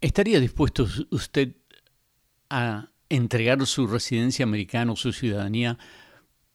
[0.00, 1.56] ¿Estaría dispuesto usted
[2.48, 5.78] a entregar su residencia americana o su ciudadanía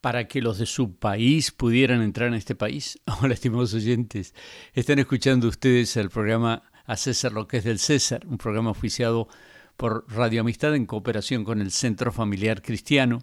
[0.01, 2.99] para que los de su país pudieran entrar en este país?
[3.21, 4.33] Hola, estimados oyentes.
[4.73, 9.27] Están escuchando ustedes el programa A César lo del César, un programa oficiado
[9.77, 13.19] por Radio Amistad en cooperación con el Centro Familiar Cristiano.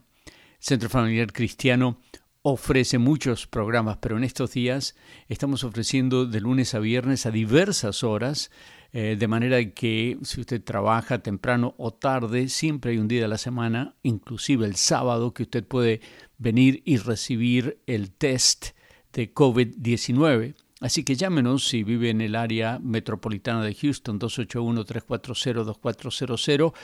[0.61, 1.99] Centro Familiar Cristiano
[2.43, 4.97] ofrece muchos programas, pero en estos días
[5.29, 8.51] estamos ofreciendo de lunes a viernes a diversas horas,
[8.93, 13.29] eh, de manera que si usted trabaja temprano o tarde, siempre hay un día de
[13.29, 16.03] la semana, inclusive el sábado, que usted puede
[16.37, 18.73] venir y recibir el test
[19.13, 20.57] de COVID-19.
[20.81, 26.75] Así que llámenos si vive en el área metropolitana de Houston, 281-340-2400,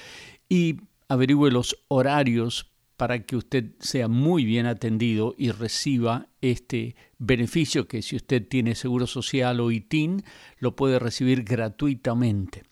[0.48, 0.76] y
[1.08, 8.02] averigüe los horarios para que usted sea muy bien atendido y reciba este beneficio que
[8.02, 10.24] si usted tiene seguro social o ITIN,
[10.58, 12.64] lo puede recibir gratuitamente.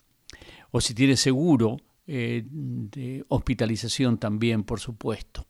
[0.71, 1.77] O si tiene seguro
[2.07, 5.45] eh, de hospitalización también, por supuesto.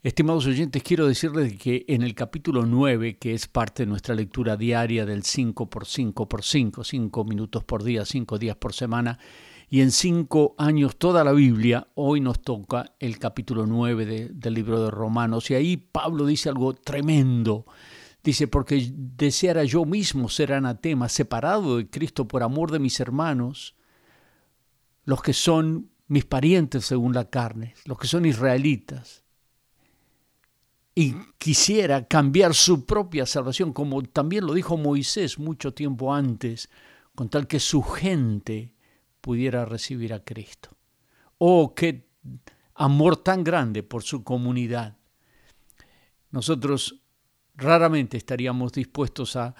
[0.00, 4.56] Estimados oyentes, quiero decirles que en el capítulo 9, que es parte de nuestra lectura
[4.56, 9.18] diaria del 5 por 5 por 5, 5 minutos por día, 5 días por semana,
[9.70, 14.82] y en cinco años toda la Biblia, hoy nos toca el capítulo 9 del libro
[14.84, 15.50] de Romanos.
[15.50, 17.64] Y ahí Pablo dice algo tremendo.
[18.22, 23.74] Dice, porque deseara yo mismo ser anatema, separado de Cristo por amor de mis hermanos,
[25.04, 29.24] los que son mis parientes según la carne, los que son israelitas.
[30.94, 36.70] Y quisiera cambiar su propia salvación, como también lo dijo Moisés mucho tiempo antes,
[37.14, 38.73] con tal que su gente
[39.24, 40.68] pudiera recibir a Cristo.
[41.38, 42.10] Oh, qué
[42.74, 44.98] amor tan grande por su comunidad.
[46.30, 47.00] Nosotros
[47.54, 49.54] raramente estaríamos dispuestos a,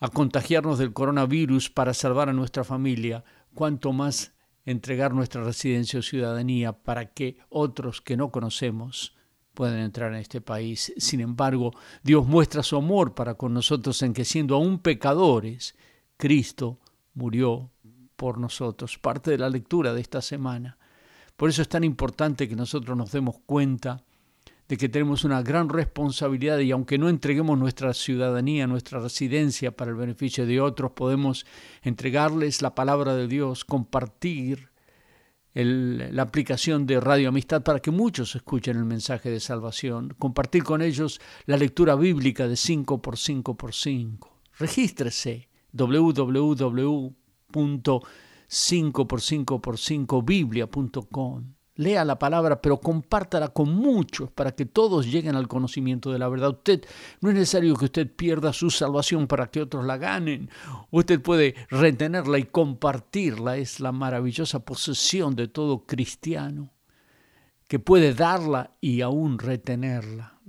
[0.00, 4.32] a contagiarnos del coronavirus para salvar a nuestra familia, cuanto más
[4.64, 9.14] entregar nuestra residencia o ciudadanía para que otros que no conocemos
[9.52, 10.94] puedan entrar en este país.
[10.96, 11.72] Sin embargo,
[12.02, 15.76] Dios muestra su amor para con nosotros en que siendo aún pecadores,
[16.16, 16.80] Cristo
[17.12, 17.70] murió
[18.20, 20.76] por nosotros, parte de la lectura de esta semana.
[21.38, 24.04] Por eso es tan importante que nosotros nos demos cuenta
[24.68, 29.90] de que tenemos una gran responsabilidad y aunque no entreguemos nuestra ciudadanía, nuestra residencia para
[29.90, 31.46] el beneficio de otros, podemos
[31.80, 34.68] entregarles la palabra de Dios, compartir
[35.54, 40.82] la aplicación de Radio Amistad para que muchos escuchen el mensaje de salvación, compartir con
[40.82, 44.30] ellos la lectura bíblica de 5 por 5 por 5.
[44.58, 47.14] Regístrese www
[47.50, 51.54] 5x5x5 biblia.com.
[51.76, 56.28] Lea la palabra, pero compártala con muchos para que todos lleguen al conocimiento de la
[56.28, 56.50] verdad.
[56.50, 56.84] Usted
[57.22, 60.50] no es necesario que usted pierda su salvación para que otros la ganen.
[60.90, 63.56] Usted puede retenerla y compartirla.
[63.56, 66.70] Es la maravillosa posesión de todo cristiano
[67.70, 70.39] que puede darla y aún retenerla.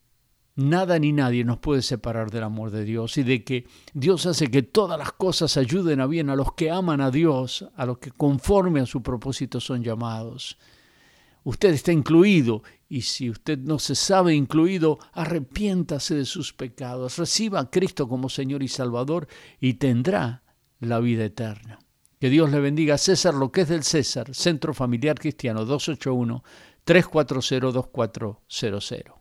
[0.57, 4.51] nada ni nadie nos puede separar del amor de Dios y de que Dios hace
[4.51, 8.00] que todas las cosas ayuden a bien a los que aman a Dios, a los
[8.00, 10.57] que conforme a su propósito son llamados.
[11.44, 17.59] Usted está incluido y si usted no se sabe incluido, arrepiéntase de sus pecados, reciba
[17.59, 19.28] a Cristo como Señor y Salvador
[19.62, 20.44] y tendrá
[20.79, 21.79] la vida eterna.
[22.19, 22.97] Que Dios le bendiga.
[22.97, 26.44] César, lo que es del César, Centro Familiar Cristiano 281
[26.84, 29.16] 340 2400.